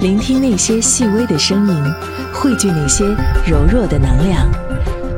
[0.00, 1.84] 聆听那些细微的声音，
[2.32, 3.04] 汇聚那些
[3.46, 4.48] 柔弱的能量。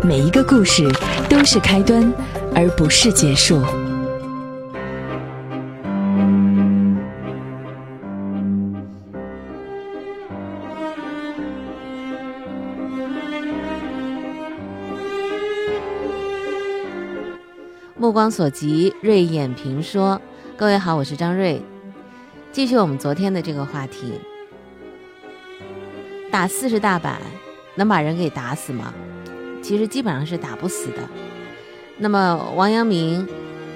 [0.02, 0.86] 每一个故事
[1.28, 2.12] 都是开端，
[2.54, 3.62] 而不是结束。
[17.96, 20.20] 目光所及，锐眼评说。
[20.58, 21.62] 各位好，我是张瑞，
[22.52, 24.20] 继续我们昨天的这个话题。
[26.34, 27.18] 打四十大板
[27.76, 28.92] 能把人给打死吗？
[29.62, 30.98] 其实基本上是打不死的。
[31.96, 33.24] 那么王阳明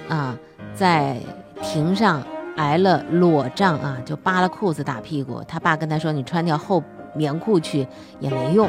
[0.09, 0.37] 啊，
[0.75, 1.19] 在
[1.63, 2.21] 庭上
[2.57, 5.41] 挨了裸杖啊，就扒了裤子打屁股。
[5.47, 6.83] 他爸跟他说：“你穿条厚
[7.15, 7.87] 棉裤去
[8.19, 8.69] 也没用。”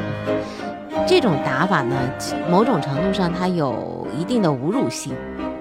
[1.04, 1.96] 这种打法呢，
[2.48, 5.12] 某种程度上它有一定的侮辱性。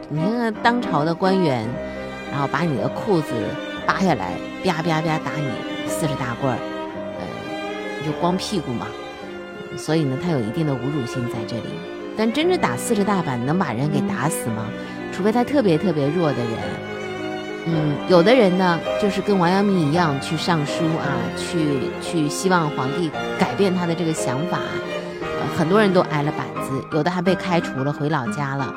[0.07, 1.67] 你看看当朝的官员，
[2.31, 3.33] 然后把你的裤子
[3.87, 6.59] 扒下来，啪啪啪打你四十大棍儿，
[8.05, 8.87] 就光屁股嘛。
[9.77, 11.69] 所以呢，它有一定的侮辱性在这里。
[12.17, 14.65] 但真正打四十大板能把人给打死吗？
[15.11, 16.53] 除非他特别特别弱的人。
[17.65, 24.59] 嗯，有的人呢，就是跟王阳明一样去上书啊，去去希望皇帝改变他的这个想法。
[25.21, 28.73] 呃，很多人都挨了板子，有的还被开除了，回老家了。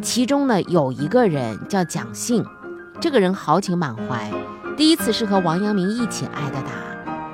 [0.00, 2.44] 其中呢，有一个人叫蒋信，
[3.00, 4.30] 这个人豪情满怀，
[4.76, 6.91] 第一次是和王阳明一起挨的打。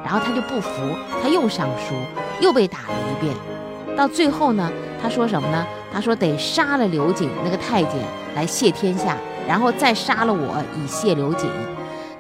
[0.09, 0.71] 然后他就不服，
[1.23, 1.95] 他又上书，
[2.41, 3.37] 又被打了一遍。
[3.95, 5.67] 到最后呢，他说什么呢？
[5.93, 7.93] 他说得杀了刘瑾那个太监
[8.35, 11.51] 来谢天下，然后再杀了我以谢刘瑾。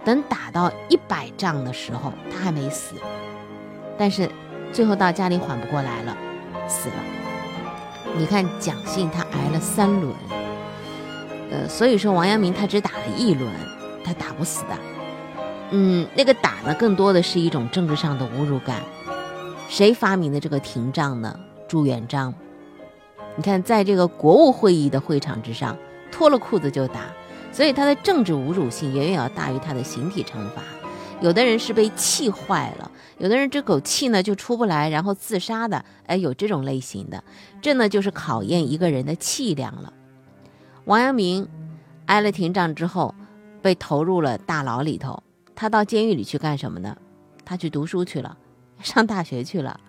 [0.04, 2.94] 等打到一百仗的时候，他还没死，
[3.96, 4.28] 但是
[4.70, 6.14] 最后到家里缓不过来了，
[6.68, 6.94] 死了。
[8.18, 10.14] 你看蒋信他挨了三轮，
[11.50, 13.50] 呃，所以说王阳明他只打了一轮，
[14.04, 14.76] 他打不死的。
[15.70, 18.82] 嗯，那个打呢，更多的是一种政治上的侮辱感。
[19.68, 21.38] 谁发明的这个廷杖呢？
[21.68, 22.32] 朱元璋。
[23.36, 25.76] 你看，在这个国务会议的会场之上，
[26.10, 27.02] 脱了裤子就打，
[27.52, 30.62] 所以他的政治侮辱性远远要大于他的形体惩罚。
[31.20, 35.84] 有的人是被气坏了，有的人这口气呢就出不来，然后自杀的。
[36.06, 37.22] 哎，有这种类型的，
[37.60, 39.92] 这呢就是考验一个人的气量了。
[40.86, 41.46] 王阳明
[42.06, 43.14] 挨了廷杖之后，
[43.60, 45.22] 被投入了大牢里头。
[45.60, 46.96] 他到监狱里去干什么呢？
[47.44, 48.38] 他去读书去了，
[48.80, 49.80] 上大学去了。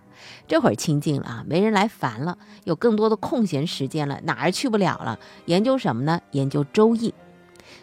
[0.47, 5.19] 这会儿清静了啊，没人来烦了，有更多的空闲时间了，哪儿去不了了？
[5.45, 6.19] 研究什么呢？
[6.31, 7.11] 研究《周易》。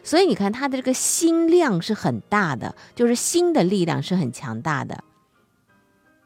[0.02, 5.04] 所以你看他的这个心量是很大的，就是心的力量是很强大的。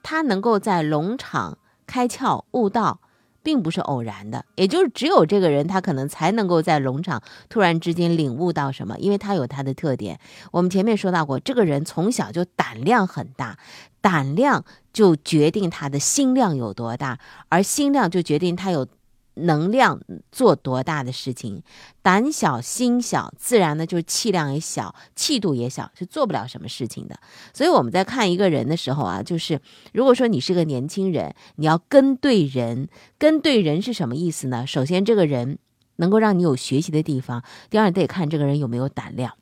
[0.02, 3.00] 他能够在龙场开窍悟道。
[3.42, 10.18] 并不是偶然的，也就是只有这个人，他可能才能够在农场突然之间领悟到什么，因为他有他的特点。
[10.52, 13.58] 我们前面说到过，这个人从小就胆量很大，
[14.00, 17.18] 胆量就决定他的心量有多大，
[17.48, 18.86] 而心量就决定他有。
[19.34, 21.62] 能量做多大的事情，
[22.02, 27.18] 胆小心小，自然呢就是气量也小，气度也小，是做不了什么事情的。
[27.54, 29.60] 所以我们在看一个人的时候啊，就是
[29.92, 32.88] 如果说你是个年轻人，你要跟对人，
[33.18, 34.66] 跟对人是什么意思呢？
[34.66, 35.58] 首先这个人
[35.96, 39.34] 能够让你有学习的地方，第二得看这个人有没有胆量。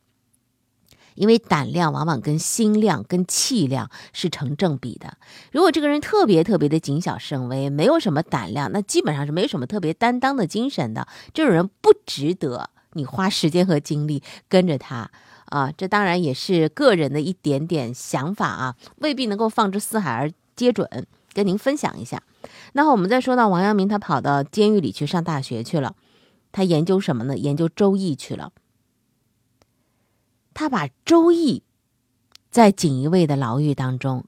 [1.18, 5.18] 因为胆量往往跟心量、跟气量是成正比的。
[5.52, 11.06] 如果这个人特别特别的谨小慎微，没有什么胆量，那基本上是没有什么特别担当的精神的。
[11.34, 15.10] 这种人不值得你花时间和精力跟着他
[15.46, 15.72] 啊！
[15.76, 21.06] 这当然也是个人的一点点想法啊，未必能够放之四海而皆准。
[21.34, 22.20] 跟您分享一下。
[22.72, 25.94] 那我们再说到王阳明，他跑到监狱里去上大学去了，
[26.50, 27.36] 他研究什么呢？
[27.36, 28.50] 研究《周易》去了。
[30.60, 31.60] 他把《周易》
[32.50, 34.24] 在锦衣卫的牢狱当中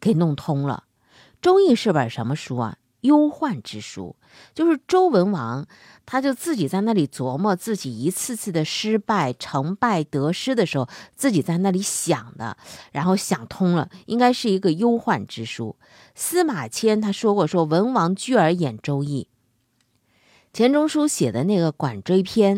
[0.00, 0.82] 给弄通了。
[1.40, 2.78] 《周易》是本什么书啊？
[3.02, 4.16] 忧患之书。
[4.52, 5.64] 就是周文王，
[6.04, 12.56] 他就自己在那里琢磨自己一次次的失败、成败、得失的时候，自己在那里想的，
[12.90, 15.76] 然后想通了，应该是一个忧患之书。
[16.16, 19.28] 司马迁他说过：“说文王居而演《周易》。”
[20.52, 22.56] 钱钟书写的那个《管锥篇》，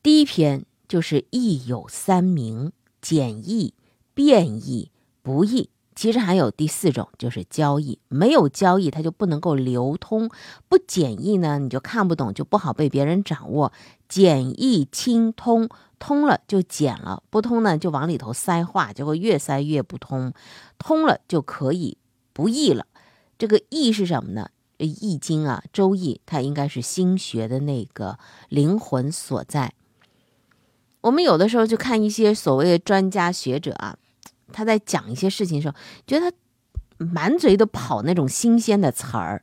[0.00, 0.64] 第一篇。
[0.88, 3.74] 就是易有三明：简易、
[4.12, 4.90] 变易、
[5.22, 5.70] 不易。
[5.96, 8.00] 其实还有第四种，就是交易。
[8.08, 10.28] 没有交易，它就不能够流通；
[10.68, 13.72] 不简易呢，你就看不懂，就不好被别人掌握。
[14.08, 15.68] 简易清通，
[16.00, 20.32] 通了就简了；不通呢，就往里头塞话，结果越塞越不通。
[20.78, 21.96] 通了就可以
[22.32, 22.86] 不易了。
[23.38, 24.48] 这个易是什么呢？
[24.78, 29.72] 易经啊，周易，它应该是心学的那个灵魂所在。
[31.04, 33.94] 我们有的时候就看一些所谓的专家学者啊，
[34.54, 35.74] 他在讲一些事情的时候，
[36.06, 36.36] 觉得他
[36.96, 39.42] 满嘴都跑那种新鲜的词儿，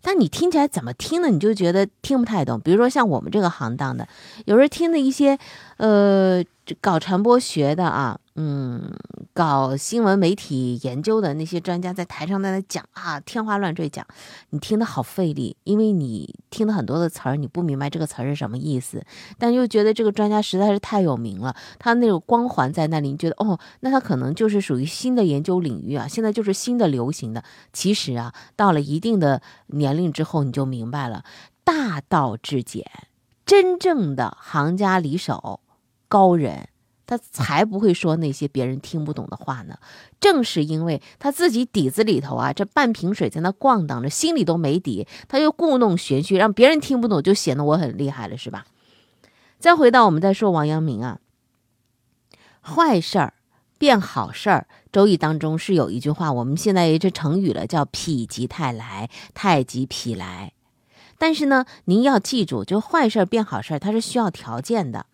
[0.00, 1.28] 但你听起来怎么听呢？
[1.28, 2.60] 你就觉得听不太懂。
[2.60, 4.06] 比如说像我们这个行当的，
[4.44, 5.36] 有时候听的一些，
[5.78, 8.18] 呃，这搞传播学的啊。
[8.34, 8.90] 嗯，
[9.34, 14.06] 搞新闻媒体研究的那些专家在台上在那讲啊，天花乱坠讲，
[14.48, 19.04] 你听得好费力，因为你听了很多的词儿，你不明白这个词儿是什么意思，
[19.38, 27.44] 但又觉得这个专家实在是太有名了，他那种光环在那里，你觉得哦，那他可能就是属于新的研究领域啊，现在就是新的流行的。
[27.74, 31.22] 其实啊，到了一定的年龄之后，你就明白了，
[31.64, 32.86] 大道至简，
[33.44, 35.60] 真正的行家里手
[36.12, 36.68] 高人。
[37.04, 39.76] 他才不会说那些别人听不懂的话呢。
[40.20, 48.66] 正是因为他自己底子里头啊，这半瓶水在那晃荡着，心里都没底，他又故弄玄虚，让别人听不懂，就显得我很厉害了，是吧？
[49.58, 51.18] 再回到我们再说王阳明啊，
[52.62, 53.34] 坏事儿
[53.78, 60.52] 变好事儿，《周易》当中是有一句话，我们现在这成语了，叫“否极泰来，泰极否来”。
[61.18, 65.06] 但是呢，您要记住，就坏事儿变好事儿，它是需要条件的。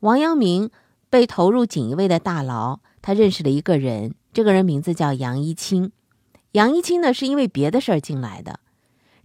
[0.00, 0.70] 王阳明。
[1.10, 5.90] 被投入锦衣卫的大牢，他认识了一个人，这个人名字叫杨一清。
[6.52, 8.60] 杨一清呢，是因为别的事儿进来的，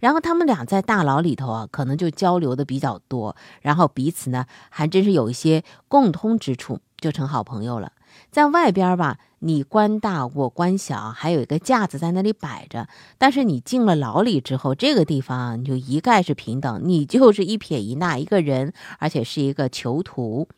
[0.00, 7.92] 然后他们俩在大牢里头啊，可能就交流的比较多，然后彼此呢，还真是有一些共通之处，就成好朋友了。
[8.30, 12.88] 在外边吧，你官大我官小，还有一个架子在那里摆着，
[13.18, 20.48] 但是你进了牢里之后，这个地方你就一概是平等，你就是一撇一捺一个人，而且是一个囚徒。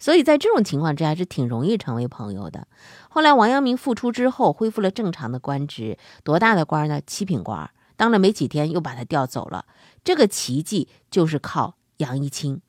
[0.00, 2.66] 所以在这种情况之下是挺容易成为朋友的。
[3.08, 7.00] 后来王阳明复出之后，恢复了正常的官职，多大的官呢？
[7.06, 9.66] 七品官，当了没几天又把他调走了。
[10.02, 12.62] 这个奇迹就是靠杨一清。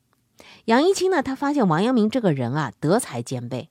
[0.66, 3.70] 杨一清呢，他发现王阳明这个人啊，德才兼备。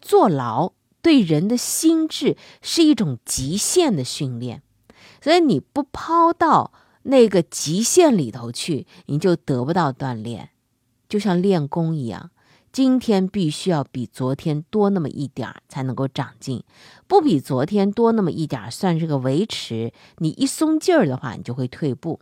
[0.00, 0.72] 坐牢
[1.02, 4.62] 对人的心智是一种极限的训练，
[5.20, 6.72] 所以你不抛到
[7.02, 10.50] 那个极限里头去，你就得不到锻炼，
[11.08, 12.30] 就像练功一样。
[12.76, 16.62] 今天必须要比昨天多那么一点儿才能够长进，
[17.06, 19.94] 不比昨天多那么一点儿算是个维持。
[20.18, 22.20] 你一松劲儿的话，你就会退步。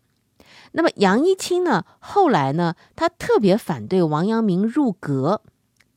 [0.71, 1.85] 那么杨一清呢？
[1.99, 2.77] 后来呢？
[2.95, 5.43] 他特别反对王阳明入阁，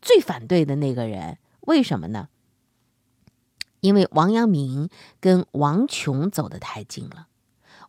[0.01, 1.37] 最反对的那个人，
[1.67, 2.29] 为什么呢？
[3.81, 4.89] 因为王阳明
[5.19, 7.27] 跟王琼走得太近了。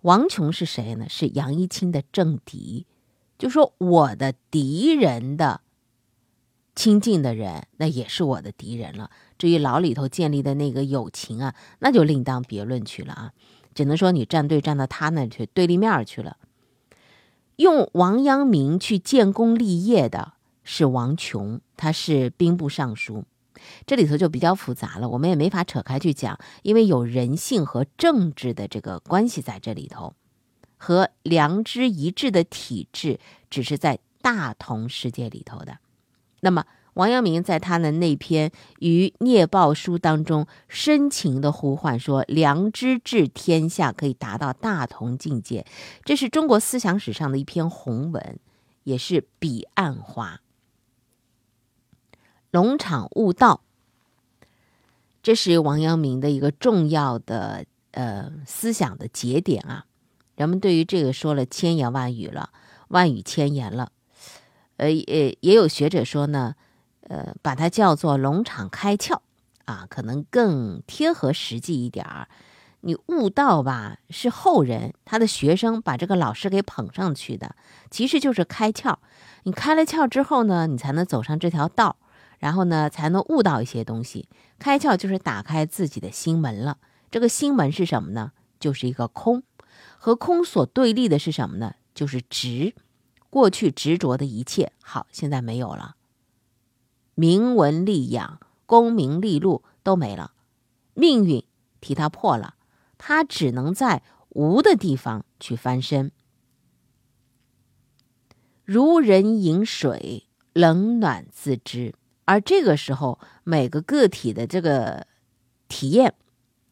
[0.02, 1.06] 王琼是谁呢？
[1.08, 2.86] 是杨一清的政敌，
[3.38, 5.62] 就说我的敌人的。
[6.78, 9.10] 亲近的人，那也是我的敌人了。
[9.36, 13.32] 至于牢里头建立的那个友情啊，那就另当别论去了啊。
[13.74, 16.36] 只能说你站队站到他那去对立面去了。
[17.56, 23.24] 用王阳明去建功立业的是王琼，他是兵部尚书。
[23.84, 30.14] 这里头就比较复杂了，我们也没法扯开去讲，因为有人性和政治的这个关系在这里头，
[30.76, 33.18] 和良知一致的体制
[33.50, 35.78] 只是在大同世界里头的。
[36.40, 36.64] 那么，
[36.94, 38.50] 王阳明在他的那篇
[38.80, 45.64] 《于聂报书》当中深情的呼唤说：“良知治天下，可以达到大同境界。”
[46.04, 48.38] 这是中国思想史上的一篇宏文，
[48.84, 50.40] 也是彼岸花。
[52.50, 53.62] 龙场悟道，
[55.22, 59.84] 这是王阳明的一个重要的呃思想的节点啊。
[60.36, 62.50] 人们对于这个说了千言万语了，
[62.88, 63.92] 万语千言了。
[64.78, 66.56] 呃，也也有学者说呢，
[67.02, 69.20] 呃，把它叫做龙场开窍
[69.66, 72.28] 啊，可能更贴合实际一点儿。
[72.80, 77.56] 你悟道吧，是后人他的学生把这个老师给捧上去的，
[77.90, 78.96] 其实就是开窍。
[79.42, 81.96] 你开了窍之后呢，你才能走上这条道，
[82.38, 84.28] 然后呢，才能悟到一些东西。
[84.60, 86.78] 开窍就是打开自己的心门了。
[87.10, 88.30] 这个心门是什么呢？
[88.60, 89.42] 就是一个空，
[89.98, 91.74] 和空所对立的是什么呢？
[91.94, 92.74] 就是直。
[93.30, 95.96] 过去执着的一切好，现在没有了。
[97.14, 100.32] 名闻利养、功名利禄都没了，
[100.94, 101.44] 命运
[101.80, 102.54] 替他破了，
[102.96, 106.12] 他只能在无的地方去翻身。
[108.64, 111.94] 如人饮水，冷暖自知。
[112.24, 115.06] 而这个时候，每个个体的这个
[115.66, 116.14] 体验、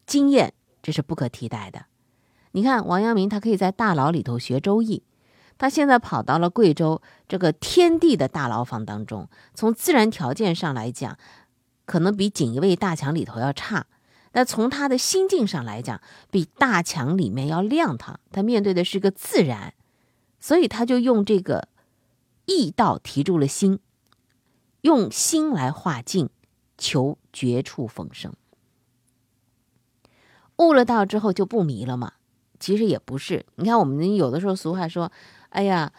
[0.05, 1.87] 经验，这是不可替代的。
[2.51, 4.99] 你看，王阳明他可以在大牢里头学《周易》。
[5.57, 11.17] 他现在跑到了贵州这个天地的大牢房当中，从自然条件上来讲，
[11.85, 13.87] 可能比锦衣卫大墙里头要差，
[14.31, 15.99] 但从他的心境上来讲，
[16.29, 18.19] 比大墙里面要亮堂。
[18.31, 19.73] 他面对的是个自然，
[20.39, 21.67] 所以他就用这个
[22.45, 23.79] 易道提住了心，
[24.81, 26.29] 用心来化境，
[26.77, 28.31] 求绝处逢生。
[30.57, 32.13] 悟了道之后就不迷了吗？
[32.59, 33.45] 其实也不是。
[33.55, 35.11] 你看，我们有的时候俗话说
[35.49, 35.91] ：“哎呀，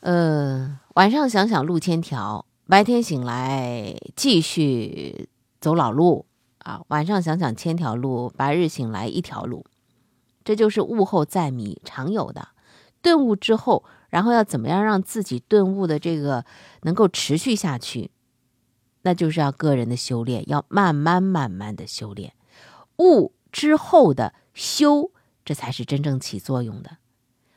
[0.00, 5.28] 呃，晚上想想路千条，白天醒来继续
[5.60, 6.24] 走老路
[6.58, 6.80] 啊。
[6.88, 9.64] 晚上想想千条路，白日醒来一条路。”
[10.44, 12.48] 这就是悟后再迷常有的。
[13.02, 16.44] 顿悟之后，然后要怎么样让自己顿悟的这个
[16.82, 18.10] 能够持续下去？
[19.02, 22.32] 那就是要个人的修炼，要慢慢慢慢的修炼。
[22.98, 25.12] 悟之后的修。
[25.50, 26.98] 这才是真正起作用的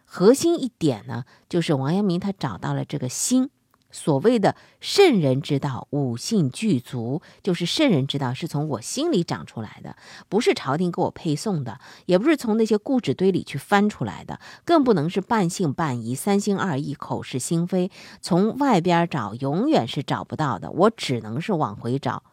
[0.03, 3.51] 核心一点呢，就是王阳明他找到了这个心。
[3.91, 9.95] 所谓的圣人之道，五性具足，就是圣人之道是从我心里长出来的，
[10.27, 17.91] 不是朝廷给我配送的，也不是从那些故纸堆里去翻出来的，更不能是半信半疑、三心二意、口是心非。
[18.21, 20.71] 从外边找，永远是找不到的。
[20.71, 22.23] 我只能是往回找。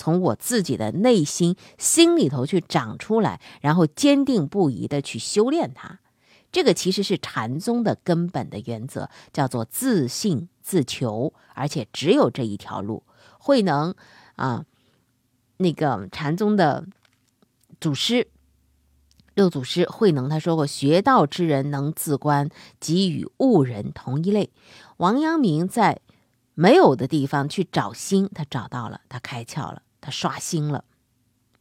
[0.00, 5.98] 从我自己的内心心里头去长出来，然后坚定不移的去修炼它，
[6.50, 13.02] 这个其实是禅宗的根本的原则，叫做自信自求，而且只有这一条路。
[13.38, 13.94] 慧能
[14.36, 14.64] 啊，
[15.58, 16.86] 那个禅宗的
[17.78, 18.28] 祖师
[19.34, 22.48] 六祖师慧能他说过：“学道之人能自观，
[22.80, 24.50] 即与悟人同一类。”
[24.96, 26.00] 王阳明在
[26.54, 29.82] 没有的地方去找心，他找到了，他开窍了。
[30.00, 30.84] 他刷新了，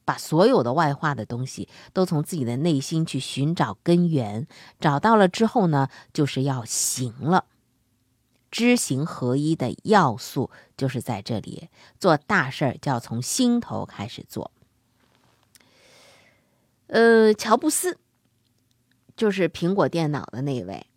[0.06, 4.48] 把所有的外化的东西都从自己的内心去寻找根源，
[4.80, 7.46] 找到了之后呢，就是要行了。
[8.52, 11.70] 知行合一的要素就是在这里，
[12.00, 14.52] 做大事儿就要从心头开始做。
[16.88, 18.00] 呃，乔布斯
[19.16, 20.88] 就是苹果电脑的那位，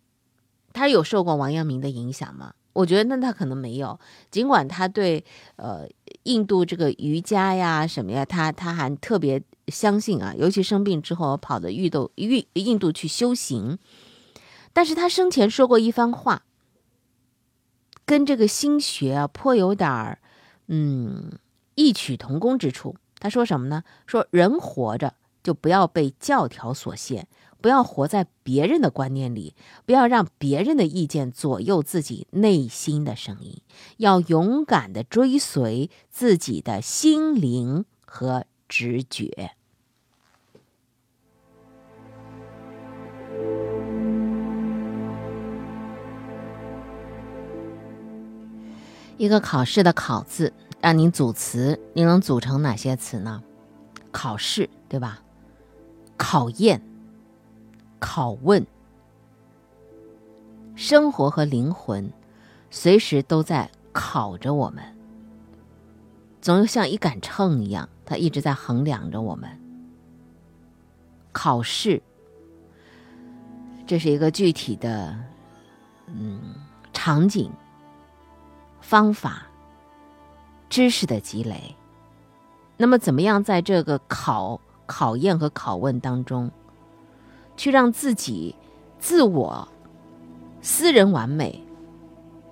[0.73, 2.55] 他有受过王阳明的影响吗？
[2.73, 3.99] 我觉得那他可能没有，
[4.29, 5.23] 尽管他对
[5.55, 5.87] 呃
[6.23, 13.77] 印度这个瑜伽呀什么呀，他他还特别相信啊，尤其生病之后跑到印度印印度去修行，
[14.73, 16.43] 但是他生前说过一番话，
[18.05, 20.19] 跟这个心学啊颇有点儿
[20.67, 21.31] 嗯
[21.75, 22.95] 异曲同工之处。
[23.19, 23.83] 他说什么呢？
[24.05, 25.13] 说人活着
[25.43, 27.27] 就不要被教条所限。
[27.63, 29.55] 不要活在别人的观念里，
[29.85, 33.61] 不要让别人的意见左右自己内心的声音，
[33.95, 39.51] 要勇敢的追随自己的心灵和直觉。
[49.15, 50.51] 一个考试的“考”字，
[50.81, 53.41] 让您组词，您能组成哪些词呢？
[54.11, 55.23] 考试，对吧？
[56.17, 56.92] 考验。
[58.03, 58.67] 拷问，
[60.75, 62.11] 生活和灵魂
[62.69, 64.83] 随时都在考着我们，
[66.41, 69.49] 总有像一杆秤一样，它一直在衡量着我们。
[71.31, 72.03] 考试，
[73.87, 75.17] 这是一个具体的，
[76.07, 76.55] 嗯，
[76.91, 77.49] 场景、
[78.81, 79.43] 方法、
[80.69, 81.73] 知识的积累。
[82.75, 86.51] 那么，怎么样在这个考、考验和拷问当中？
[87.55, 88.55] 去让自己
[88.99, 89.67] 自我、
[90.61, 91.61] 私人完美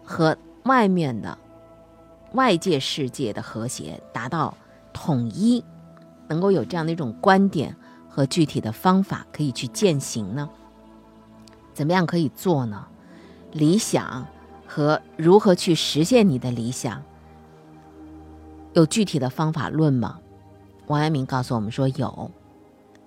[0.04, 1.38] 和外面的
[2.34, 4.56] 外界世界的和谐达到
[4.94, 5.64] 统一，
[6.28, 7.76] 能够有这样的一种观点
[8.08, 10.50] 和具体的方法可以去践行呢？
[11.74, 12.88] 怎么样可以做呢？
[13.52, 14.28] 理想
[14.68, 17.02] 和如何去实现你的理想，
[18.74, 20.20] 有具体的方法论吗？
[20.88, 22.30] 王阳明告诉我们说有，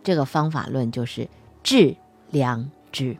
[0.03, 1.29] 这个方法论就是。
[1.65, 1.97] 致
[2.31, 3.17] 良知，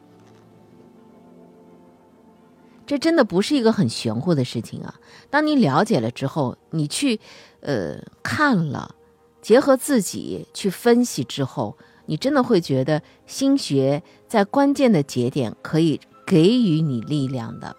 [2.87, 4.95] 这真的不是一个很玄乎的事情啊！
[5.31, 7.19] 当你了解了之后，你去
[7.61, 8.95] 呃看了，
[9.41, 17.75] 结合自己去分析之后，你真的会觉得心学在关键的节点可以给予你力量的。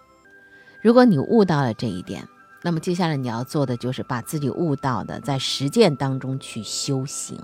[0.82, 2.26] 如果你悟到了这一点，
[2.64, 7.38] 那么接下来你要做的就是把自己悟到的在实践当中去修行。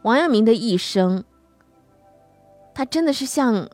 [0.00, 1.22] 王阳明的一生。
[2.74, 3.68] 它真的是像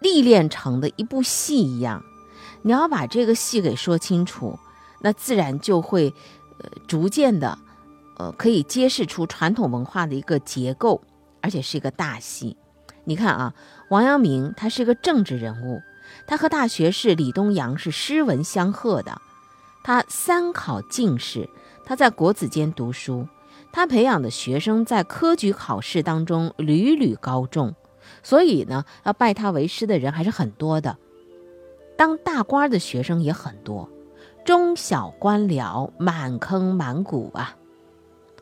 [0.00, 2.02] 历练成的一部戏一样，
[2.62, 4.58] 你要把这个戏给说清楚，
[5.00, 6.12] 那自然就会
[6.58, 7.58] 呃逐渐的
[8.18, 11.02] 呃可以揭示出传统文化的一个结构，
[11.40, 12.56] 而且是一个大戏。
[13.04, 13.54] 你看啊，
[13.88, 15.80] 王阳明他是一个政治人物，
[16.26, 19.20] 他和大学士李东阳是诗文相和的，
[19.82, 21.48] 他三考进士，
[21.84, 23.26] 他在国子监读书，
[23.72, 27.74] 他培养的学生在科举考试当中屡屡高中。
[28.22, 30.96] 所以呢，要拜他为师的人还是很多的，
[31.96, 33.88] 当大官的学生也很多，
[34.44, 37.56] 中小官僚满坑满谷啊。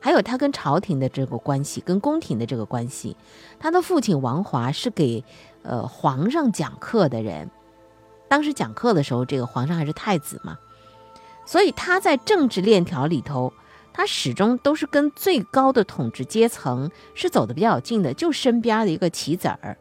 [0.01, 3.17] 还有他跟朝廷的这个关系，跟宫廷的这个关系。
[3.59, 5.25] 他的父亲王华是给
[5.63, 7.51] 呃皇上讲课的人，
[8.29, 10.57] 当时讲课的时候，这个皇上还是太子嘛，
[11.45, 13.53] 所以他在政治链条里头，
[13.99, 19.77] 他始终都是跟最高的统治阶层是走的比较近的，就身边的一个棋子儿。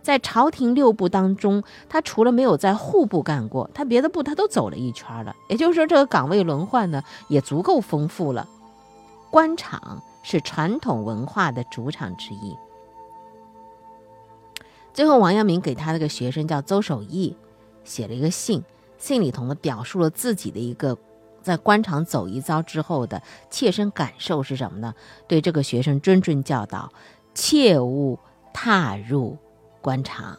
[0.00, 5.34] 在朝廷六部当中，他除了没有在户部干过，他别的部他都走了一圈了。
[5.48, 8.48] 也就是说，这个岗位轮换呢，也足够丰富了。
[9.28, 12.56] 官场是传统文化的主场之一。
[14.94, 17.36] 最后，王阳明给他那个学生叫邹守义
[17.82, 18.62] 写了一个信，
[18.98, 20.96] 信里头呢表述了自己的一个
[21.48, 24.92] 在官场走一遭之后的切身感受是什么呢？
[25.26, 26.92] 对这个学生谆谆教导，
[27.32, 28.18] 切勿
[28.52, 29.38] 踏入
[29.80, 30.38] 官场。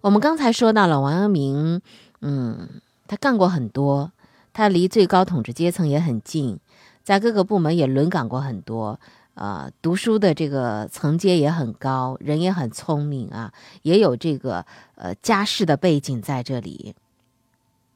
[0.00, 1.82] 我们刚才说到了王阳明。
[2.20, 4.12] 嗯，他干过很多，
[4.52, 6.60] 他离最高统治阶层也很近，
[7.02, 9.00] 在各个部门也轮岗过很多，
[9.38, 13.52] 呃，读书的这个层阶也很高，人也很聪明啊，
[13.82, 14.66] 也有这个
[14.96, 16.96] 呃家世的背景在这里。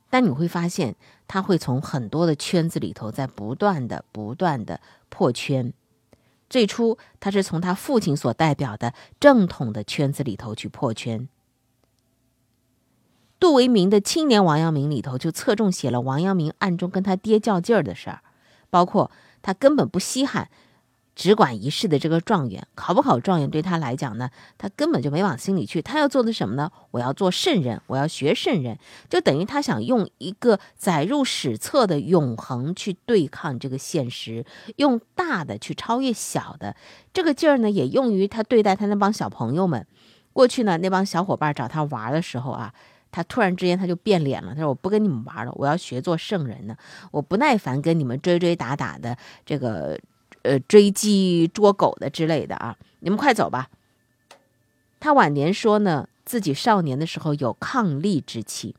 [0.08, 0.94] 但你会发现，
[1.26, 5.72] 他会从很多的圈子里头在不断的、不断的破圈。
[6.48, 11.28] 最初，他是从他父亲所代表的正统的圈子里头去破圈。
[13.40, 18.20] 杜维明的《青年王阳明》里头就侧重写了王阳明暗中跟他爹较劲儿的事儿，
[18.70, 20.48] 包括他根本不稀罕
[21.14, 25.82] 只管一试的这个状元，考不考状元对他来讲呢，他根本就没往心里去。
[25.82, 26.70] 他要做的什么呢？
[26.90, 28.78] 我要做圣人，我要学圣人，
[29.08, 34.44] 就等于他想用一个载入史册的永恒去对抗这个现实，
[34.76, 36.74] 用大的去超越小的。
[37.12, 39.86] 这个劲儿呢，也用于他对待他那帮小朋友们。
[40.32, 42.72] 过去呢，那帮小伙伴找他玩的时候啊。
[43.14, 46.74] 他突然之间他就变脸了，他说：“我不跟你们玩了，我要学做圣人呢。
[47.10, 50.00] 我不耐烦跟你们追追打打的，这个
[50.42, 52.76] 呃追鸡捉狗的之类的啊！
[53.00, 53.70] 你们快走吧。”
[55.00, 58.76] 他晚年说呢，自己少年的时候有抗力之气。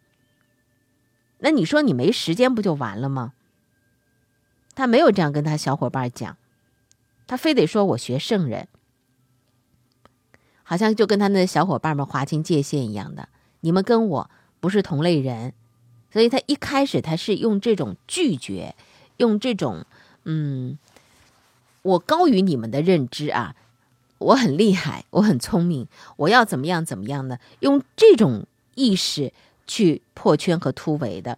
[1.39, 3.33] 那你说你没时间不就完了吗？
[4.75, 6.37] 他没有这样跟他小伙伴讲，
[7.27, 8.67] 他非得说我学圣人，
[10.63, 13.29] 好像就跟他那小伙伴们划清界限一样的。
[13.59, 15.53] 你们跟我不是同类人，
[16.11, 18.75] 所以他一开始他是用这种拒绝，
[19.17, 19.85] 用这种
[20.23, 20.79] 嗯，
[21.83, 23.55] 我高于你们的认知啊，
[24.17, 27.37] 我很厉害，我很聪明，我要怎么样怎么样呢？
[27.59, 29.31] 用这种意识
[29.67, 31.37] 去破圈和突围的。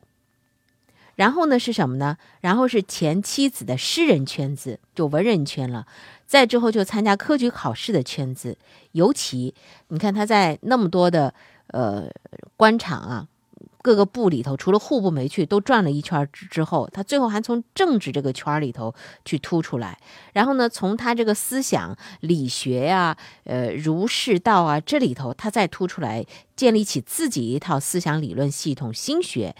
[1.15, 2.17] 然后呢是什么呢？
[2.41, 5.85] 然后是前妻子的诗人圈子，就文人圈了。
[6.25, 8.57] 再之后就参加科举考试的圈子，
[8.93, 9.53] 尤其
[9.89, 11.33] 你看他在那么多的。
[11.69, 12.07] 呃，
[12.55, 13.27] 官场啊，
[13.85, 19.99] 各个部里头，除了户部没去，都转了一圈之之后，他最后还从政治这个圈里头去突出来。
[20.33, 29.55] 然后呢，从他这个思想、理学呀、呃儒释道啊这里头，他再突出来，建立起自己一套思想理论系统、心学。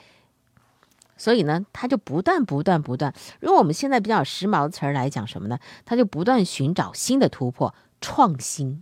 [1.17, 5.59] 所以呢，他就不断、不断、不断，用我们现在比较时髦的词儿来讲什么呢？
[5.85, 8.81] 他就不断寻找新的突破、创新。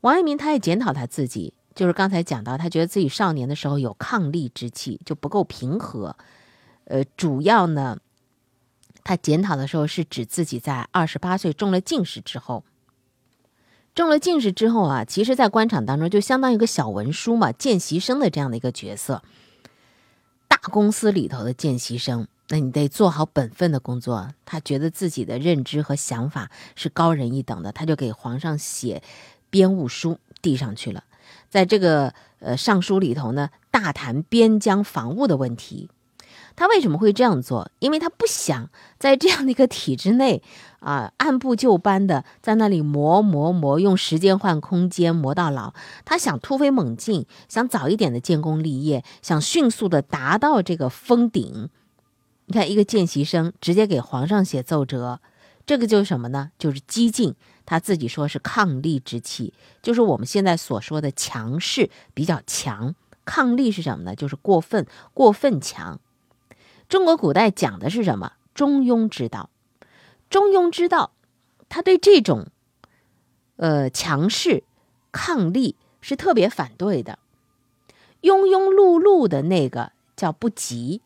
[0.00, 1.52] 王阳明他也检讨他自己。
[1.74, 6.16] 就是刚才讲到，他觉得自己少年的时候有抗力之气，就不够平和。
[6.84, 7.98] 呃，主要呢，
[9.04, 12.64] 他检讨的时候是指自己在二十八岁中了进士之后，
[13.94, 19.22] 中了进士之后啊，其实，在官场当中就相当于一个小文书嘛，见习生的这样的一个角色。
[20.48, 24.28] 大公司里头的见习生，那你得做好本分的工作。
[24.44, 29.02] 他觉得自己的认知和想法是高人一等的，他就给皇上写
[29.50, 31.04] 编务书递上去了。
[31.52, 35.90] 在这个呃上书里头呢，大谈边疆防务的问题。
[36.56, 37.70] 他为什么会这样做？
[37.78, 40.42] 因为他不想在这样的一个体制内
[40.80, 45.74] 啊，按部就班的在那里磨磨磨，用时间换空间，磨到老。
[46.06, 51.68] 他想突飞猛进，想早一点的建功立业，想迅速的达到这个封顶。
[52.46, 55.20] 你看，一个见习生直接给皇上写奏折，
[55.66, 56.50] 这个就是什么呢？
[56.58, 57.34] 就是激进。
[57.64, 62.94] 他自己说是抗力之气，就是我们现在所说的强势比较强。
[63.24, 64.16] 抗力是什么呢？
[64.16, 66.00] 就是过分、过分强。
[66.88, 68.32] 中国古代讲的是什么？
[68.52, 69.48] 中庸之道。
[70.28, 71.12] 中庸之道，
[71.68, 72.48] 他对这种
[73.56, 74.64] 呃强势、
[75.12, 77.18] 抗力是特别反对的。
[78.22, 81.00] 庸庸碌碌的那个叫不及，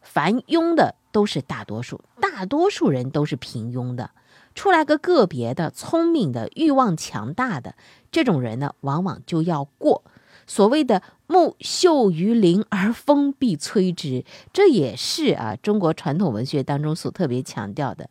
[0.00, 4.10] 凡庸的都是大多数，大多数人都是平庸的。
[4.54, 7.74] 出来个个别的聪明的、欲望强大的
[8.10, 10.04] 这种人呢，往往就要过。
[10.46, 18.10] 所谓的“木秀于林而风必摧之”，这也是啊中国传统文学当中所特别强调的。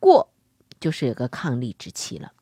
[0.00, 0.32] 过
[0.80, 2.32] 就是有个抗力之气了。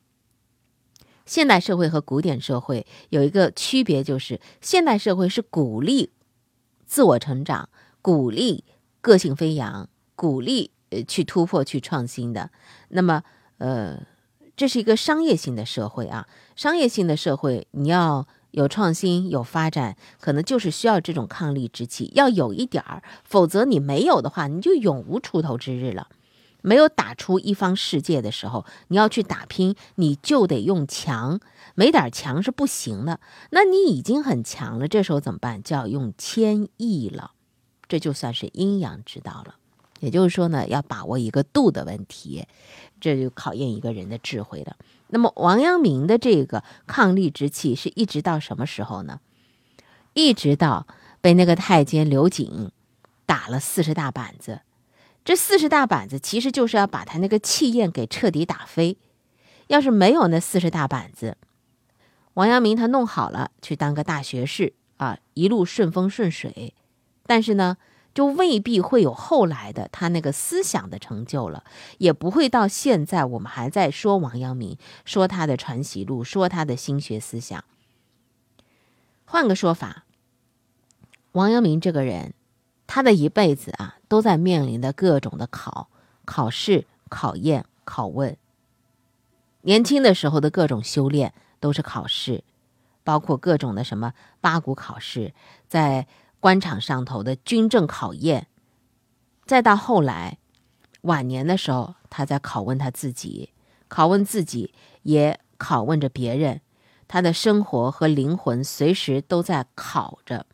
[1.23, 6.09] 现代社会和古典社会有一个区别，就是现代社会是鼓励
[6.85, 7.69] 自我成长、
[8.01, 8.65] 鼓励
[8.99, 12.51] 个性飞扬、鼓励呃去突破、去创新的。
[12.89, 13.23] 那么，
[13.57, 13.99] 呃，
[14.55, 16.27] 这是一个商业性的社会啊。
[16.55, 26.07] 商业性的社会，你要有创新、有发展，可能就是需要这种抗力之气，要有一点儿，否则你没有的话，你就永无出头之日了。
[26.63, 31.39] 没有打出一方世界的时候，你要去打拼，你就得用强，
[31.73, 33.19] 没点强是不行的。
[33.49, 35.63] 那你已经很强了，这时候怎么办？
[35.63, 37.31] 就要用谦抑了，
[37.87, 39.55] 这就算是阴阳之道了。
[40.01, 42.45] 也就是说呢，要把握一个度的问题，
[42.99, 44.75] 这就考验一个人的智慧了。
[45.07, 49.21] 那么王阳明的这个抗力之气是一直到什么时候呢？
[50.13, 50.85] 一直到
[51.21, 52.71] 被那个太监刘瑾
[53.25, 54.59] 打了四十大板子。
[55.23, 58.97] 这四十大板子其实就是要把他那个气焰给彻底打飞。
[59.67, 61.37] 要是没有那四十大板子，
[62.33, 66.73] 王阳明他弄好了去当个大学士啊，一路顺风顺水，
[67.25, 67.77] 但是呢，
[68.13, 71.63] 就未必会有后来的他那个思想的成就了，
[71.97, 77.63] 也不会到现在我们还在说王阳明，说他的传习录，说他的心学思想。
[79.25, 80.05] 换个说法，
[81.33, 82.33] 王阳明这个人。
[82.93, 85.87] 他的一辈子啊，都在面临的各种的考、
[86.25, 88.35] 考试、考验、拷问。
[89.61, 92.43] 年轻的时候的各种修炼都是考试，
[93.05, 95.33] 包括各种的什么八股考试，
[95.69, 96.05] 在
[96.41, 98.47] 官场上头的军政考验。
[99.45, 100.39] 再到后来，
[101.03, 103.51] 晚年的时候，他在拷问他自己，
[103.89, 104.73] 拷问自己，
[105.03, 106.59] 也拷问着别人。
[107.07, 110.45] 他的生活和灵魂随时都在考着。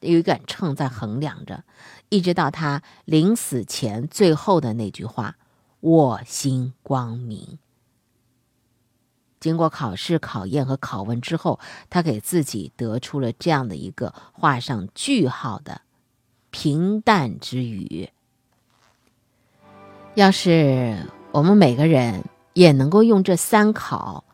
[0.00, 1.64] 有一杆秤在衡量着，
[2.08, 5.36] 一直到他临死前最后的那句话
[5.80, 7.58] ：“我心光明。”
[9.40, 15.80] 经过考试、考验和拷问之后，他给自己得出了这样的一个画上句号的
[16.50, 18.10] 平淡之语。
[20.14, 24.24] 要是我们每个人也能够用这三考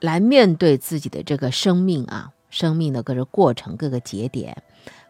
[0.00, 2.32] 来面对自己的这个生命啊！
[2.50, 4.62] 生命的各个过程、各个节点，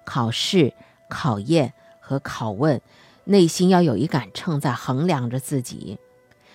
[0.04, 0.72] 考试、
[1.08, 2.80] 考验和拷问，
[3.24, 5.98] 内心要有一杆秤在衡量着自己。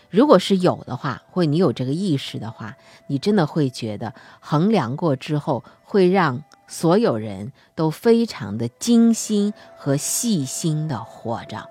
[0.10, 2.76] 如果是有的话，或你有这个意识的话，
[3.08, 11.70] 你真的会觉得衡量过之后，会让所有人都非常的精心和细心的活着。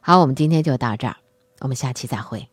[0.00, 1.16] 好，我们今天就到这儿，
[1.60, 2.48] 我们下期再会。